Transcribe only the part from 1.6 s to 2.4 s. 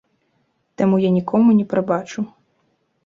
не прабачу.